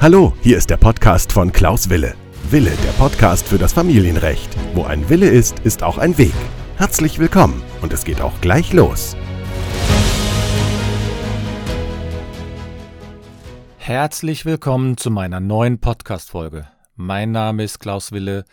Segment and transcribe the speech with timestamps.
[0.00, 2.14] Hallo, hier ist der Podcast von Klaus Wille.
[2.50, 4.54] Wille, der Podcast für das Familienrecht.
[4.74, 6.34] Wo ein Wille ist, ist auch ein Weg.
[6.76, 9.16] Herzlich willkommen und es geht auch gleich los.
[13.78, 16.68] Herzlich willkommen zu meiner neuen Podcast-Folge.
[16.96, 18.44] Mein Name ist Klaus Wille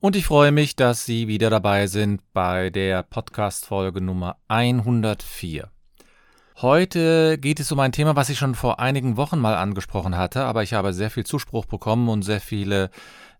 [0.00, 5.70] und ich freue mich, dass Sie wieder dabei sind bei der Podcast-Folge Nummer 104.
[6.62, 10.44] Heute geht es um ein Thema, was ich schon vor einigen Wochen mal angesprochen hatte,
[10.44, 12.90] aber ich habe sehr viel Zuspruch bekommen und sehr viele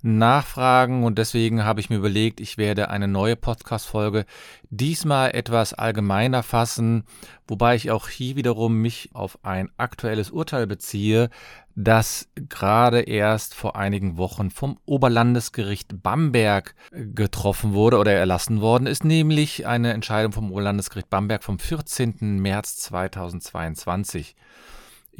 [0.02, 4.24] Nachfragen und deswegen habe ich mir überlegt, ich werde eine neue Podcast-Folge
[4.70, 7.04] diesmal etwas allgemeiner fassen,
[7.46, 11.28] wobei ich auch hier wiederum mich auf ein aktuelles Urteil beziehe,
[11.74, 19.04] das gerade erst vor einigen Wochen vom Oberlandesgericht Bamberg getroffen wurde oder erlassen worden ist,
[19.04, 22.38] nämlich eine Entscheidung vom Oberlandesgericht Bamberg vom 14.
[22.40, 24.34] März 2022.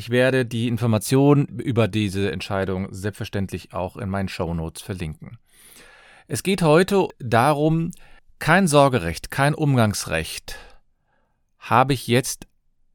[0.01, 5.39] Ich werde die Informationen über diese Entscheidung selbstverständlich auch in meinen Shownotes verlinken.
[6.27, 7.91] Es geht heute darum,
[8.39, 10.57] kein Sorgerecht, kein Umgangsrecht.
[11.59, 12.47] Habe ich jetzt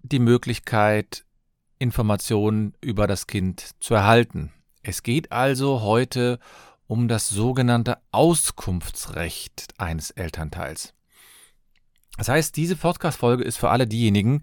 [0.02, 1.26] die Möglichkeit,
[1.78, 4.52] Informationen über das Kind zu erhalten?
[4.82, 6.40] Es geht also heute
[6.88, 10.96] um das sogenannte Auskunftsrecht eines Elternteils.
[12.18, 14.42] Das heißt, diese Podcast-Folge ist für alle diejenigen,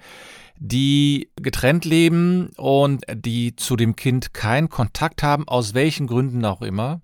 [0.59, 6.63] die getrennt leben und die zu dem Kind keinen Kontakt haben, aus welchen Gründen auch
[6.63, 7.01] immer,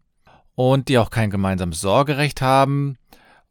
[0.54, 2.98] und die auch kein gemeinsames Sorgerecht haben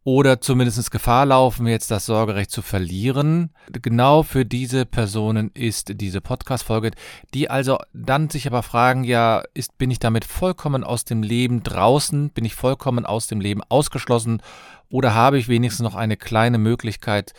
[0.08, 3.50] oder zumindest Gefahr laufen, jetzt das Sorgerecht zu verlieren.
[3.70, 6.92] Genau für diese Personen ist diese Podcast-Folge,
[7.34, 11.62] die also dann sich aber fragen, ja, ist, bin ich damit vollkommen aus dem Leben
[11.62, 12.30] draußen?
[12.30, 14.42] Bin ich vollkommen aus dem Leben ausgeschlossen?
[14.90, 17.34] Oder habe ich wenigstens noch eine kleine Möglichkeit,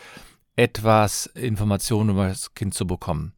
[0.59, 3.31] etwas Informationen über das Kind zu bekommen.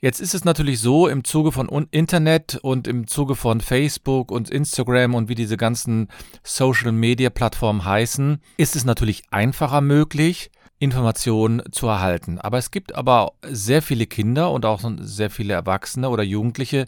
[0.00, 4.50] Jetzt ist es natürlich so, im Zuge von Internet und im Zuge von Facebook und
[4.50, 6.08] Instagram und wie diese ganzen
[6.42, 10.50] Social-Media-Plattformen heißen, ist es natürlich einfacher möglich,
[10.80, 12.40] Informationen zu erhalten.
[12.40, 16.86] Aber es gibt aber sehr viele Kinder und auch sehr viele Erwachsene oder Jugendliche,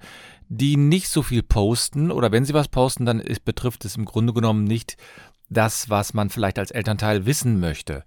[0.48, 4.06] die nicht so viel posten oder wenn sie was posten, dann ist, betrifft es im
[4.06, 4.96] Grunde genommen nicht
[5.48, 8.02] das, was man vielleicht als Elternteil wissen möchte.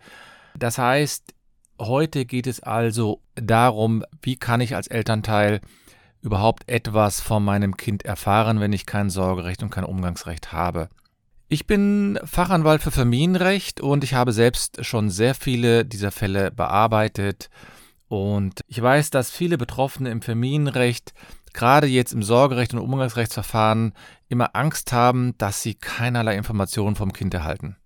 [0.57, 1.33] Das heißt,
[1.79, 5.61] heute geht es also darum, wie kann ich als Elternteil
[6.21, 10.89] überhaupt etwas von meinem Kind erfahren, wenn ich kein Sorgerecht und kein Umgangsrecht habe.
[11.47, 17.49] Ich bin Fachanwalt für Familienrecht und ich habe selbst schon sehr viele dieser Fälle bearbeitet.
[18.07, 21.13] Und ich weiß, dass viele Betroffene im Familienrecht,
[21.53, 23.93] gerade jetzt im Sorgerecht und Umgangsrechtsverfahren,
[24.27, 27.77] immer Angst haben, dass sie keinerlei Informationen vom Kind erhalten.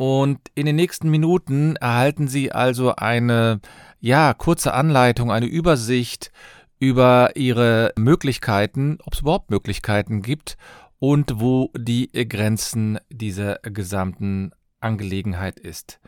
[0.00, 3.60] Und in den nächsten Minuten erhalten Sie also eine,
[4.00, 6.32] ja, kurze Anleitung, eine Übersicht
[6.78, 10.56] über Ihre Möglichkeiten, ob es überhaupt Möglichkeiten gibt
[11.00, 16.00] und wo die Grenzen dieser gesamten Angelegenheit ist.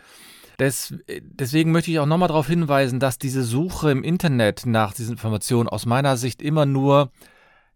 [0.58, 5.12] Des, deswegen möchte ich auch nochmal darauf hinweisen, dass diese Suche im Internet nach diesen
[5.12, 7.10] Informationen aus meiner Sicht immer nur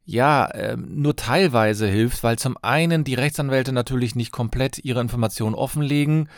[0.06, 5.56] ja, äh, nur teilweise hilft, weil zum einen die Rechtsanwälte natürlich nicht komplett ihre Informationen
[5.56, 6.28] offenlegen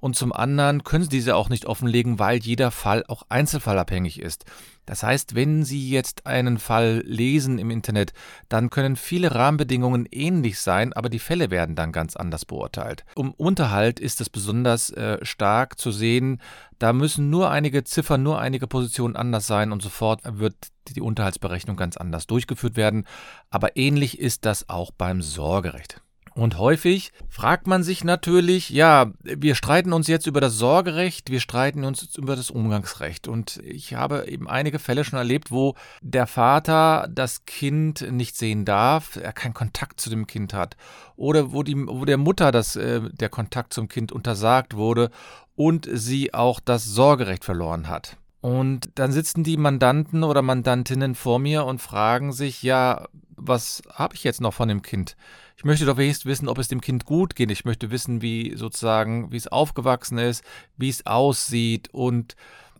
[0.00, 4.46] und zum anderen können sie diese auch nicht offenlegen, weil jeder Fall auch einzelfallabhängig ist.
[4.86, 8.14] Das heißt, wenn Sie jetzt einen Fall lesen im Internet,
[8.48, 13.04] dann können viele Rahmenbedingungen ähnlich sein, aber die Fälle werden dann ganz anders beurteilt.
[13.14, 16.40] Um Unterhalt ist es besonders äh, stark zu sehen,
[16.78, 20.54] da müssen nur einige Ziffern, nur einige Positionen anders sein und sofort wird
[20.92, 23.06] die Unterhaltsberechnung ganz anders durchgeführt werden.
[23.50, 26.00] Aber ähnlich ist das auch beim Sorgerecht.
[26.38, 31.40] Und häufig fragt man sich natürlich, ja, wir streiten uns jetzt über das Sorgerecht, wir
[31.40, 33.26] streiten uns über das Umgangsrecht.
[33.26, 38.64] Und ich habe eben einige Fälle schon erlebt, wo der Vater das Kind nicht sehen
[38.64, 40.76] darf, er keinen Kontakt zu dem Kind hat.
[41.16, 45.10] Oder wo, die, wo der Mutter das, äh, der Kontakt zum Kind untersagt wurde
[45.56, 48.16] und sie auch das Sorgerecht verloren hat.
[48.40, 54.14] Und dann sitzen die Mandanten oder Mandantinnen vor mir und fragen sich, ja, was habe
[54.14, 55.16] ich jetzt noch von dem Kind?
[55.56, 57.50] Ich möchte doch wenigstens wissen, ob es dem Kind gut geht.
[57.50, 60.44] Ich möchte wissen, wie sozusagen, wie es aufgewachsen ist,
[60.76, 62.36] wie es aussieht und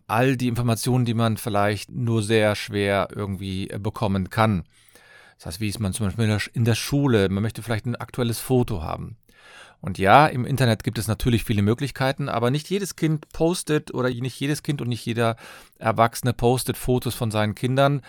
[0.07, 4.63] all die Informationen, die man vielleicht nur sehr schwer irgendwie äh, bekommen kann.
[5.37, 7.29] Das heißt, wie ist man zum Beispiel in der Schule?
[7.29, 9.17] Man möchte vielleicht ein aktuelles Foto haben.
[9.81, 14.09] Und ja, im Internet gibt es natürlich viele Möglichkeiten, aber nicht jedes Kind postet oder
[14.09, 15.37] nicht jedes Kind und nicht jeder
[15.77, 18.01] Erwachsene postet Fotos von seinen Kindern.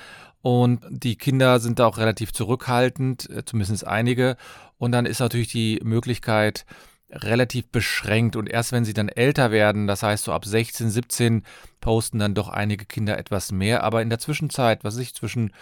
[0.42, 4.36] Und die Kinder sind da auch relativ zurückhaltend, äh, zumindest einige.
[4.78, 6.64] Und dann ist natürlich die Möglichkeit,
[7.12, 11.42] relativ beschränkt und erst wenn sie dann älter werden, das heißt so ab 16, 17,
[11.80, 13.82] posten dann doch einige Kinder etwas mehr.
[13.82, 15.52] Aber in der Zwischenzeit, was ich zwischen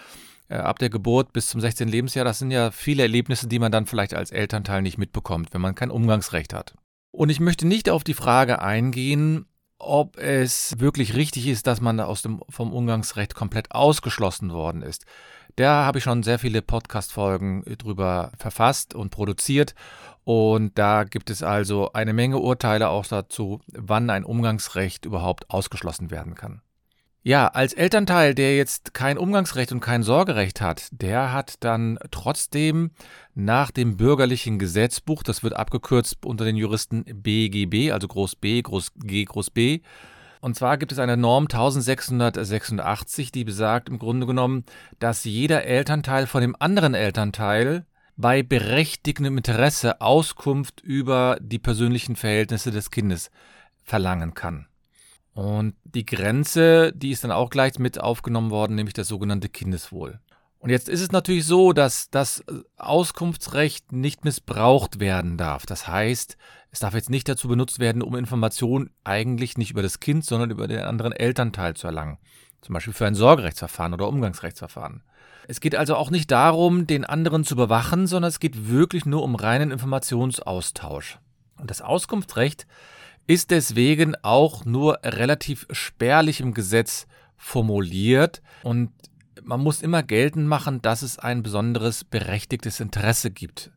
[0.56, 1.88] ab der Geburt bis zum 16.
[1.88, 5.60] Lebensjahr, das sind ja viele Erlebnisse, die man dann vielleicht als Elternteil nicht mitbekommt, wenn
[5.60, 6.74] man kein Umgangsrecht hat.
[7.10, 9.46] Und ich möchte nicht auf die Frage eingehen,
[9.78, 15.04] ob es wirklich richtig ist, dass man aus dem, vom Umgangsrecht komplett ausgeschlossen worden ist.
[15.56, 19.74] Da habe ich schon sehr viele Podcast-Folgen drüber verfasst und produziert.
[20.24, 26.10] Und da gibt es also eine Menge Urteile auch dazu, wann ein Umgangsrecht überhaupt ausgeschlossen
[26.10, 26.62] werden kann.
[27.28, 32.90] Ja, als Elternteil, der jetzt kein Umgangsrecht und kein Sorgerecht hat, der hat dann trotzdem
[33.34, 38.92] nach dem bürgerlichen Gesetzbuch, das wird abgekürzt unter den Juristen BGB, also Groß B, Groß
[39.00, 39.80] G, Groß B,
[40.40, 44.64] und zwar gibt es eine Norm 1686, die besagt im Grunde genommen,
[44.98, 47.84] dass jeder Elternteil von dem anderen Elternteil
[48.16, 53.30] bei berechtigtem Interesse Auskunft über die persönlichen Verhältnisse des Kindes
[53.84, 54.67] verlangen kann.
[55.38, 60.18] Und die Grenze, die ist dann auch gleich mit aufgenommen worden, nämlich das sogenannte Kindeswohl.
[60.58, 62.42] Und jetzt ist es natürlich so, dass das
[62.76, 65.64] Auskunftsrecht nicht missbraucht werden darf.
[65.64, 66.36] Das heißt,
[66.72, 70.50] es darf jetzt nicht dazu benutzt werden, um Informationen eigentlich nicht über das Kind, sondern
[70.50, 72.18] über den anderen Elternteil zu erlangen.
[72.60, 75.04] Zum Beispiel für ein Sorgerechtsverfahren oder Umgangsrechtsverfahren.
[75.46, 79.22] Es geht also auch nicht darum, den anderen zu bewachen, sondern es geht wirklich nur
[79.22, 81.20] um reinen Informationsaustausch.
[81.60, 82.66] Und das Auskunftsrecht
[83.28, 88.90] ist deswegen auch nur relativ spärlich im Gesetz formuliert und
[89.44, 93.70] man muss immer geltend machen, dass es ein besonderes berechtigtes Interesse gibt.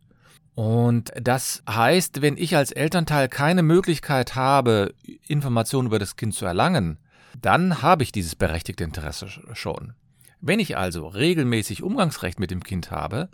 [0.55, 4.93] Und das heißt, wenn ich als Elternteil keine Möglichkeit habe,
[5.27, 6.97] Informationen über das Kind zu erlangen,
[7.41, 9.93] dann habe ich dieses berechtigte Interesse schon.
[10.39, 13.29] Wenn ich also regelmäßig Umgangsrecht mit dem Kind habe,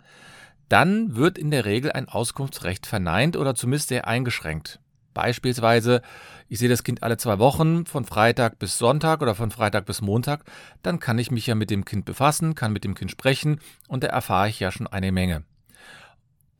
[0.68, 4.80] dann wird in der Regel ein Auskunftsrecht verneint oder zumindest sehr eingeschränkt.
[5.14, 6.02] Beispielsweise,
[6.48, 10.00] ich sehe das Kind alle zwei Wochen, von Freitag bis Sonntag oder von Freitag bis
[10.00, 10.44] Montag,
[10.82, 14.04] dann kann ich mich ja mit dem Kind befassen, kann mit dem Kind sprechen und
[14.04, 15.42] da erfahre ich ja schon eine Menge.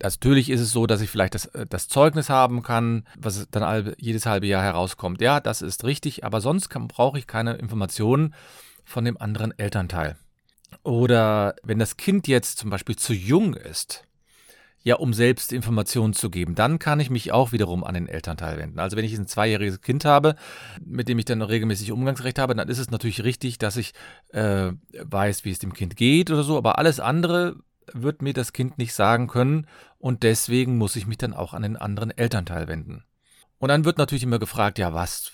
[0.02, 3.94] Natürlich ist es so, dass ich vielleicht das, äh, das Zeugnis haben kann, was dann
[3.98, 5.20] jedes halbe Jahr herauskommt.
[5.20, 8.34] Ja, das ist richtig, aber sonst kann, brauche ich keine Informationen
[8.84, 10.16] von dem anderen Elternteil.
[10.82, 14.04] Oder wenn das Kind jetzt zum Beispiel zu jung ist,
[14.88, 16.54] ja, um selbst Informationen zu geben.
[16.54, 18.78] Dann kann ich mich auch wiederum an den Elternteil wenden.
[18.78, 20.34] Also wenn ich ein zweijähriges Kind habe,
[20.82, 23.92] mit dem ich dann regelmäßig Umgangsrecht habe, dann ist es natürlich richtig, dass ich
[24.28, 26.56] äh, weiß, wie es dem Kind geht oder so.
[26.56, 27.56] Aber alles andere
[27.92, 29.66] wird mir das Kind nicht sagen können
[29.98, 33.04] und deswegen muss ich mich dann auch an den anderen Elternteil wenden.
[33.58, 35.32] Und dann wird natürlich immer gefragt, ja, was,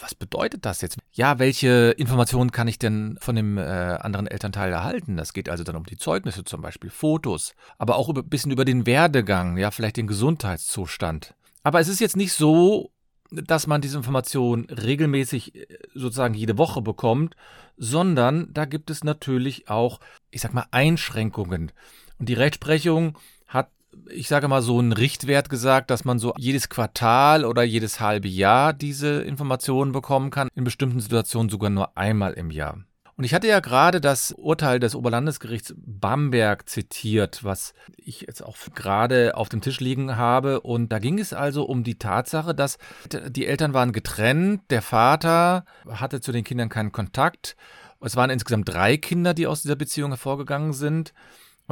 [0.00, 0.98] was bedeutet das jetzt?
[1.12, 5.16] Ja, welche Informationen kann ich denn von dem äh, anderen Elternteil erhalten?
[5.16, 8.64] Das geht also dann um die Zeugnisse zum Beispiel, Fotos, aber auch ein bisschen über
[8.64, 11.34] den Werdegang, ja, vielleicht den Gesundheitszustand.
[11.62, 12.90] Aber es ist jetzt nicht so,
[13.30, 17.36] dass man diese Informationen regelmäßig äh, sozusagen jede Woche bekommt,
[17.76, 20.00] sondern da gibt es natürlich auch,
[20.30, 21.72] ich sag mal, Einschränkungen.
[22.18, 23.70] Und die Rechtsprechung hat
[24.10, 28.28] ich sage mal, so einen Richtwert gesagt, dass man so jedes Quartal oder jedes halbe
[28.28, 32.84] Jahr diese Informationen bekommen kann, in bestimmten Situationen sogar nur einmal im Jahr.
[33.16, 38.56] Und ich hatte ja gerade das Urteil des Oberlandesgerichts Bamberg zitiert, was ich jetzt auch
[38.74, 40.60] gerade auf dem Tisch liegen habe.
[40.62, 42.78] Und da ging es also um die Tatsache, dass
[43.28, 47.54] die Eltern waren getrennt, der Vater hatte zu den Kindern keinen Kontakt.
[48.00, 51.12] Es waren insgesamt drei Kinder, die aus dieser Beziehung hervorgegangen sind.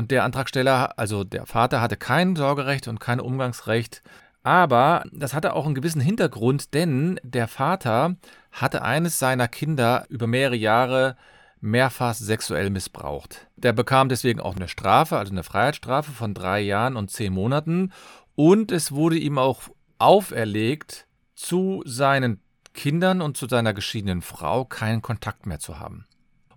[0.00, 4.02] Und der Antragsteller, also der Vater, hatte kein Sorgerecht und kein Umgangsrecht.
[4.42, 8.16] Aber das hatte auch einen gewissen Hintergrund, denn der Vater
[8.50, 11.18] hatte eines seiner Kinder über mehrere Jahre
[11.60, 13.46] mehrfach sexuell missbraucht.
[13.56, 17.92] Der bekam deswegen auch eine Strafe, also eine Freiheitsstrafe von drei Jahren und zehn Monaten.
[18.34, 19.64] Und es wurde ihm auch
[19.98, 22.40] auferlegt, zu seinen
[22.72, 26.06] Kindern und zu seiner geschiedenen Frau keinen Kontakt mehr zu haben.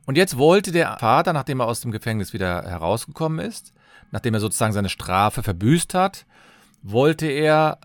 [0.05, 3.73] Und jetzt wollte der Vater, nachdem er aus dem Gefängnis wieder herausgekommen ist,
[4.11, 6.25] nachdem er sozusagen seine Strafe verbüßt hat,
[6.81, 7.79] wollte er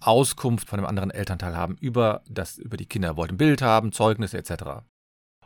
[0.00, 3.08] Auskunft von einem anderen Elternteil haben über, das, über die Kinder.
[3.08, 4.82] Er wollte ein Bild haben, Zeugnisse etc.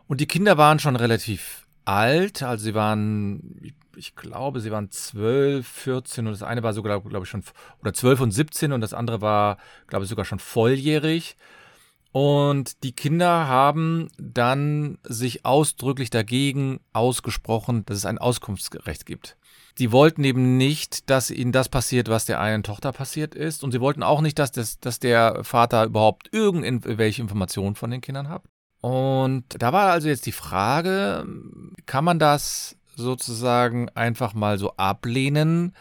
[0.06, 3.60] Und die Kinder waren schon relativ alt, also sie waren,
[3.96, 7.44] ich glaube, sie waren 12, 14 und das eine war sogar, glaube ich, schon,
[7.80, 11.36] oder 12 und 17 und das andere war, glaube ich, sogar schon volljährig.
[12.14, 19.36] Und die Kinder haben dann sich ausdrücklich dagegen ausgesprochen, dass es ein Auskunftsrecht gibt.
[19.76, 23.64] Sie wollten eben nicht, dass ihnen das passiert, was der einen Tochter passiert ist.
[23.64, 28.00] Und sie wollten auch nicht, dass, das, dass der Vater überhaupt irgendwelche Informationen von den
[28.00, 28.44] Kindern hat.
[28.80, 31.26] Und da war also jetzt die Frage,
[31.86, 35.74] kann man das sozusagen einfach mal so ablehnen,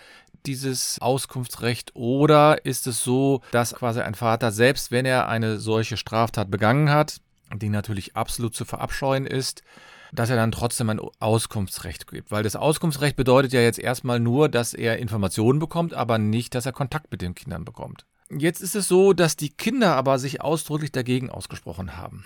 [0.46, 5.98] dieses Auskunftsrecht oder ist es so, dass quasi ein Vater, selbst wenn er eine solche
[5.98, 7.22] Straftat begangen hat,
[7.54, 9.64] die natürlich absolut zu verabscheuen ist,
[10.12, 12.32] dass er dann trotzdem ein Auskunftsrecht gibt.
[12.32, 16.66] Weil das Auskunftsrecht bedeutet ja jetzt erstmal nur, dass er Informationen bekommt, aber nicht, dass
[16.66, 18.06] er Kontakt mit den Kindern bekommt.
[18.30, 22.26] Jetzt ist es so, dass die Kinder aber sich ausdrücklich dagegen ausgesprochen haben.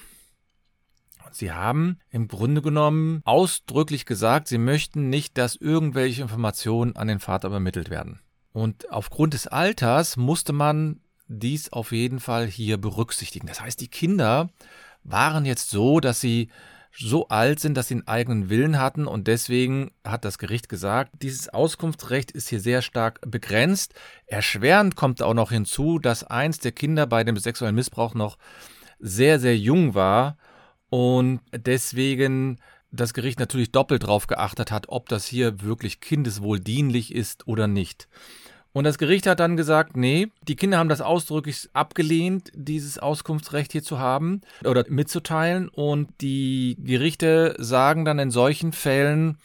[1.32, 7.20] Sie haben im Grunde genommen ausdrücklich gesagt, sie möchten nicht, dass irgendwelche Informationen an den
[7.20, 8.20] Vater übermittelt werden.
[8.54, 13.48] Und aufgrund des Alters musste man dies auf jeden Fall hier berücksichtigen.
[13.48, 14.50] Das heißt, die Kinder
[15.04, 16.50] waren jetzt so, dass sie
[17.00, 21.12] so alt sind, dass sie einen eigenen Willen hatten und deswegen hat das Gericht gesagt,
[21.22, 23.94] dieses Auskunftsrecht ist hier sehr stark begrenzt.
[24.26, 28.38] Erschwerend kommt auch noch hinzu, dass eins der Kinder bei dem sexuellen Missbrauch noch
[29.00, 30.38] sehr, sehr jung war
[30.90, 32.60] und deswegen
[32.92, 38.08] das Gericht natürlich doppelt darauf geachtet hat, ob das hier wirklich kindeswohldienlich ist oder nicht.
[38.74, 43.72] Und das Gericht hat dann gesagt, nee, die Kinder haben das ausdrücklich abgelehnt, dieses Auskunftsrecht
[43.72, 45.68] hier zu haben oder mitzuteilen.
[45.68, 49.40] Und die Gerichte sagen dann in solchen Fällen,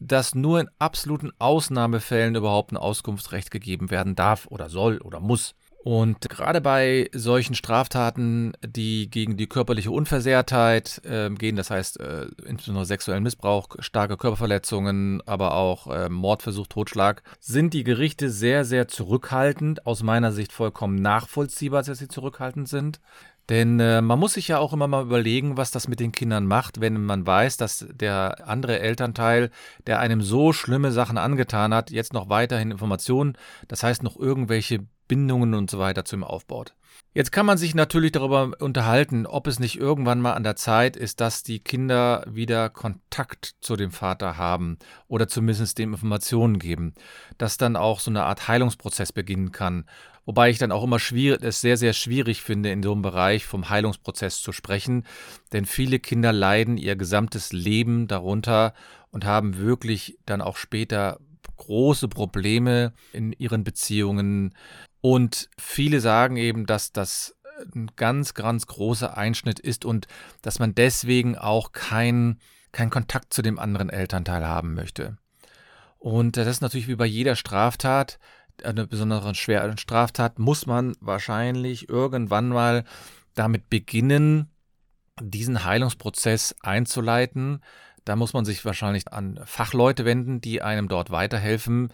[0.00, 5.54] dass nur in absoluten Ausnahmefällen überhaupt ein Auskunftsrecht gegeben werden darf oder soll oder muss.
[5.84, 12.26] Und gerade bei solchen Straftaten, die gegen die körperliche Unversehrtheit äh, gehen, das heißt äh,
[12.44, 18.88] insbesondere sexuellen Missbrauch, starke Körperverletzungen, aber auch äh, Mordversuch, Totschlag, sind die Gerichte sehr, sehr
[18.88, 19.86] zurückhaltend.
[19.86, 23.00] Aus meiner Sicht vollkommen nachvollziehbar, dass sie zurückhaltend sind.
[23.48, 26.44] Denn äh, man muss sich ja auch immer mal überlegen, was das mit den Kindern
[26.44, 29.50] macht, wenn man weiß, dass der andere Elternteil,
[29.86, 34.80] der einem so schlimme Sachen angetan hat, jetzt noch weiterhin Informationen, das heißt noch irgendwelche
[35.08, 36.74] Bindungen und so weiter zu ihm aufbaut.
[37.14, 40.96] Jetzt kann man sich natürlich darüber unterhalten, ob es nicht irgendwann mal an der Zeit
[40.96, 46.94] ist, dass die Kinder wieder Kontakt zu dem Vater haben oder zumindest dem Informationen geben,
[47.38, 49.86] dass dann auch so eine Art Heilungsprozess beginnen kann.
[50.26, 53.46] Wobei ich dann auch immer schwierig, es sehr, sehr schwierig finde, in so einem Bereich
[53.46, 55.04] vom Heilungsprozess zu sprechen,
[55.52, 58.74] denn viele Kinder leiden ihr gesamtes Leben darunter
[59.10, 61.18] und haben wirklich dann auch später
[61.56, 64.54] große Probleme in ihren Beziehungen,
[65.00, 67.36] und viele sagen eben, dass das
[67.74, 70.06] ein ganz, ganz großer Einschnitt ist und
[70.42, 72.40] dass man deswegen auch keinen
[72.72, 75.16] kein Kontakt zu dem anderen Elternteil haben möchte.
[75.98, 78.18] Und das ist natürlich wie bei jeder Straftat,
[78.62, 82.84] einer besonderen schweren Straftat, muss man wahrscheinlich irgendwann mal
[83.34, 84.50] damit beginnen,
[85.20, 87.62] diesen Heilungsprozess einzuleiten.
[88.08, 91.92] Da muss man sich wahrscheinlich an Fachleute wenden, die einem dort weiterhelfen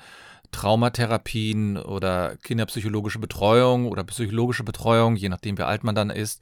[0.52, 6.40] Traumatherapien oder kinderpsychologische Betreuung oder psychologische Betreuung, je nachdem wie alt man dann ist,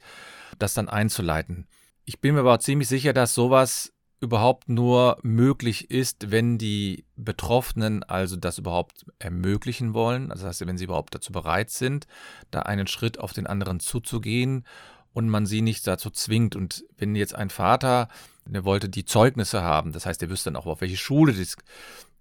[0.59, 1.65] das dann einzuleiten.
[2.05, 8.03] Ich bin mir aber ziemlich sicher, dass sowas überhaupt nur möglich ist, wenn die Betroffenen
[8.03, 10.31] also das überhaupt ermöglichen wollen.
[10.31, 12.05] Also das heißt, wenn sie überhaupt dazu bereit sind,
[12.51, 14.65] da einen Schritt auf den anderen zuzugehen
[15.13, 16.55] und man sie nicht dazu zwingt.
[16.55, 18.07] Und wenn jetzt ein Vater,
[18.45, 21.55] der wollte die Zeugnisse haben, das heißt, er wüsste dann auch, auf welche Schule das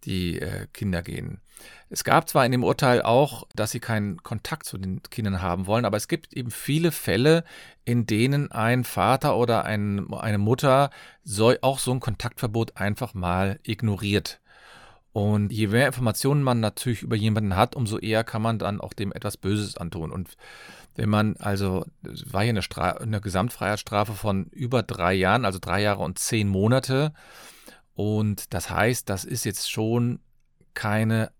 [0.04, 1.40] die äh, Kinder gehen.
[1.88, 5.66] Es gab zwar in dem Urteil auch, dass sie keinen Kontakt zu den Kindern haben
[5.66, 7.44] wollen, aber es gibt eben viele Fälle,
[7.84, 10.90] in denen ein Vater oder ein, eine Mutter
[11.22, 14.40] so, auch so ein Kontaktverbot einfach mal ignoriert.
[15.12, 18.94] Und je mehr Informationen man natürlich über jemanden hat, umso eher kann man dann auch
[18.94, 20.10] dem etwas Böses antun.
[20.10, 20.36] Und
[20.96, 25.58] wenn man, also, es war hier eine, Stra eine Gesamtfreiheitsstrafe von über drei Jahren, also
[25.60, 27.12] drei Jahre und zehn Monate,
[27.94, 30.20] und das heißt, das ist jetzt schon
[30.74, 31.30] keine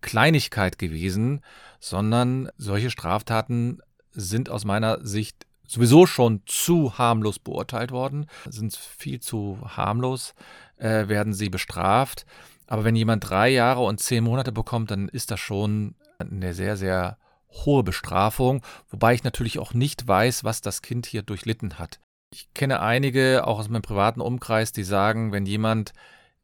[0.00, 1.40] Kleinigkeit gewesen,
[1.78, 3.80] sondern solche Straftaten
[4.10, 10.34] sind aus meiner Sicht sowieso schon zu harmlos beurteilt worden, sind viel zu harmlos,
[10.76, 12.26] äh, werden sie bestraft.
[12.66, 16.76] Aber wenn jemand drei Jahre und zehn Monate bekommt, dann ist das schon eine sehr,
[16.76, 17.18] sehr
[17.50, 22.00] hohe Bestrafung, wobei ich natürlich auch nicht weiß, was das Kind hier durchlitten hat.
[22.32, 25.92] Ich kenne einige, auch aus meinem privaten Umkreis, die sagen, wenn jemand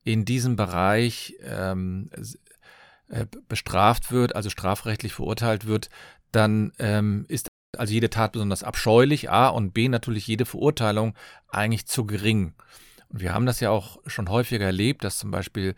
[0.05, 2.11] in diesem Bereich ähm,
[3.09, 5.91] äh, bestraft wird, also strafrechtlich verurteilt wird,
[6.31, 11.15] dann ähm, ist also jede Tat besonders abscheulich, A und B natürlich jede Verurteilung
[11.49, 12.55] eigentlich zu gering.
[13.09, 15.75] Und wir haben das ja auch schon häufiger erlebt, dass zum Beispiel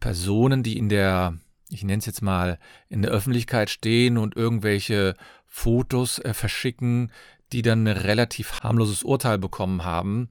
[0.00, 1.34] Personen, die in der,
[1.68, 2.58] ich nenne es jetzt mal,
[2.88, 5.14] in der Öffentlichkeit stehen und irgendwelche
[5.46, 7.10] Fotos äh, verschicken,
[7.52, 10.30] die dann ein relativ harmloses Urteil bekommen haben.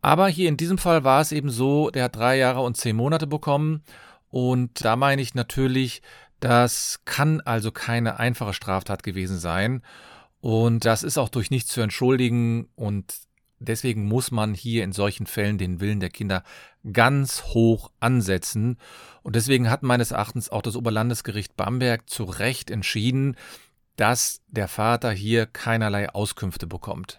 [0.00, 2.96] Aber hier in diesem Fall war es eben so, der hat drei Jahre und zehn
[2.96, 3.82] Monate bekommen.
[4.30, 6.02] Und da meine ich natürlich,
[6.40, 9.82] das kann also keine einfache Straftat gewesen sein.
[10.40, 12.68] Und das ist auch durch nichts zu entschuldigen.
[12.76, 13.14] Und
[13.58, 16.42] deswegen muss man hier in solchen Fällen den Willen der Kinder
[16.92, 18.78] ganz hoch ansetzen.
[19.22, 23.36] Und deswegen hat meines Erachtens auch das Oberlandesgericht Bamberg zu Recht entschieden,
[23.96, 27.18] dass der Vater hier keinerlei Auskünfte bekommt.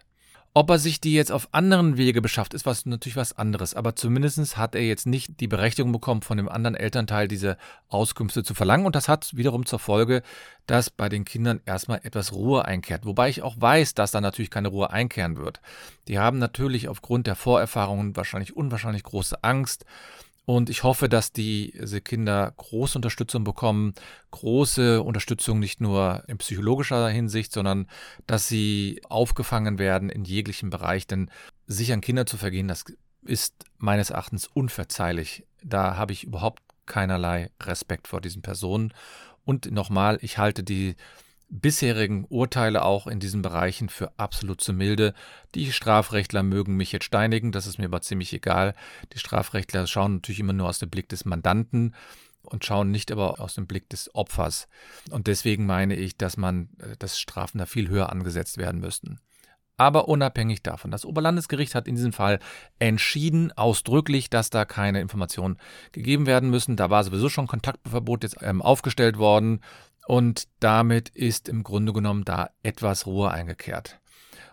[0.55, 3.75] Ob er sich die jetzt auf anderen Wege beschafft, ist was natürlich was anderes.
[3.75, 7.55] Aber zumindest hat er jetzt nicht die Berechtigung bekommen, von dem anderen Elternteil diese
[7.87, 8.87] Auskünfte zu verlangen.
[8.87, 10.23] Und das hat wiederum zur Folge,
[10.65, 13.05] dass bei den Kindern erstmal etwas Ruhe einkehrt.
[13.05, 15.61] Wobei ich auch weiß, dass da natürlich keine Ruhe einkehren wird.
[16.07, 19.85] Die haben natürlich aufgrund der Vorerfahrungen wahrscheinlich unwahrscheinlich große Angst
[20.49, 23.93] und ich hoffe, dass diese Kinder große Unterstützung bekommen,
[24.31, 27.85] große Unterstützung nicht nur in psychologischer Hinsicht, sondern
[28.25, 31.05] dass sie aufgefangen werden in jeglichem Bereich.
[31.05, 31.29] Denn
[31.67, 32.85] sich an Kinder zu vergehen, das
[33.23, 35.45] ist meines Erachtens unverzeihlich.
[35.63, 38.91] Da habe ich überhaupt keinerlei Respekt vor diesen Personen.
[39.45, 40.95] Und nochmal, ich halte die
[41.49, 45.13] bisherigen Urteile auch in diesen Bereichen für absolut zu milde.
[45.55, 48.75] Die Strafrechtler mögen mich jetzt steinigen, das ist mir aber ziemlich egal.
[49.13, 51.95] Die Strafrechtler schauen natürlich immer nur aus dem Blick des Mandanten
[52.43, 54.67] und schauen nicht aber aus dem Blick des Opfers.
[55.09, 59.19] Und deswegen meine ich, dass man, äh, dass Strafen da viel höher angesetzt werden müssten.
[59.79, 62.39] Aber unabhängig davon, das Oberlandesgericht hat in diesem Fall
[62.79, 65.57] entschieden, ausdrücklich, dass da keine Informationen
[65.93, 66.75] gegeben werden müssen.
[66.75, 69.61] Da war sowieso schon Kontaktverbot jetzt ähm, aufgestellt worden
[70.09, 73.99] und damit ist im Grunde genommen da etwas Ruhe eingekehrt.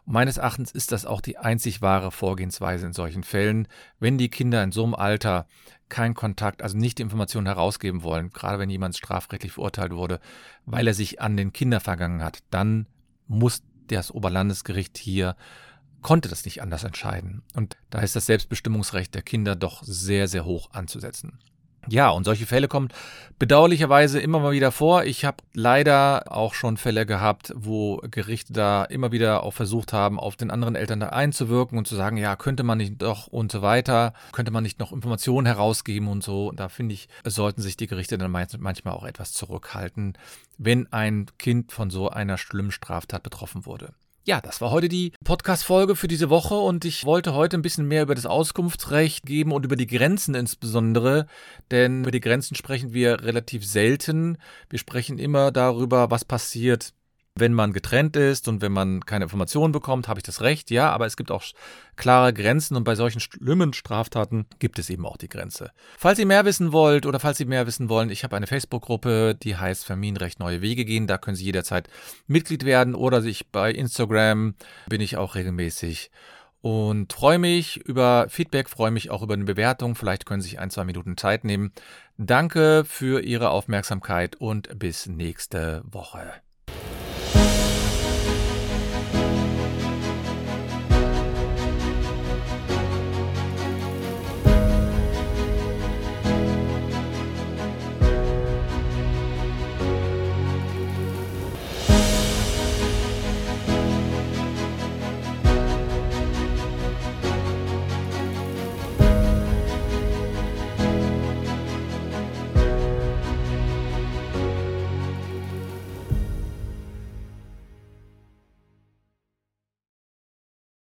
[0.04, 3.66] Meines Erachtens ist das auch die einzig wahre Vorgehensweise in solchen Fällen,
[3.98, 5.46] wenn die Kinder in so einem Alter
[5.88, 10.20] keinen Kontakt, also nicht die Informationen herausgeben wollen, gerade wenn jemand strafrechtlich verurteilt wurde,
[10.66, 12.86] weil er sich an den Kinder vergangen hat, dann
[13.26, 15.36] muss das Oberlandesgericht hier
[16.02, 17.42] konnte das nicht anders entscheiden.
[17.54, 21.38] Und da ist das Selbstbestimmungsrecht der Kinder doch sehr, sehr hoch anzusetzen.
[21.88, 22.88] Ja, und solche Fälle kommen
[23.38, 25.04] bedauerlicherweise immer mal wieder vor.
[25.04, 30.18] Ich habe leider auch schon Fälle gehabt, wo Gerichte da immer wieder auch versucht haben,
[30.18, 33.52] auf den anderen Eltern da einzuwirken und zu sagen, ja, könnte man nicht doch und
[33.52, 36.52] so weiter, könnte man nicht noch Informationen herausgeben und so.
[36.52, 40.16] Da finde ich, sollten sich die Gerichte dann manchmal auch etwas zurückhalten,
[40.58, 43.92] wenn ein Kind von so einer schlimmen Straftat betroffen wurde.
[44.28, 47.86] Ja, das war heute die Podcast-Folge für diese Woche und ich wollte heute ein bisschen
[47.86, 51.28] mehr über das Auskunftsrecht geben und über die Grenzen insbesondere,
[51.70, 54.38] denn über die Grenzen sprechen wir relativ selten.
[54.68, 56.92] Wir sprechen immer darüber, was passiert,
[57.38, 60.90] wenn man getrennt ist und wenn man keine Informationen bekommt, habe ich das Recht, ja,
[60.90, 61.44] aber es gibt auch
[61.94, 65.70] klare Grenzen und bei solchen schlimmen Straftaten gibt es eben auch die Grenze.
[65.98, 69.34] Falls ihr mehr wissen wollt oder falls Sie mehr wissen wollen, ich habe eine Facebook-Gruppe,
[69.34, 71.88] die heißt Familienrecht Neue Wege gehen, da können Sie jederzeit
[72.26, 74.54] Mitglied werden oder sich bei Instagram
[74.88, 76.10] bin ich auch regelmäßig
[76.62, 79.94] und freue mich über Feedback, freue mich auch über eine Bewertung.
[79.94, 81.72] Vielleicht können Sie sich ein, zwei Minuten Zeit nehmen.
[82.16, 86.32] Danke für Ihre Aufmerksamkeit und bis nächste Woche.
[88.06, 88.55] thank you